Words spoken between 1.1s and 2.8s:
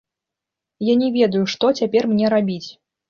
ведаю, што цяпер мне рабіць?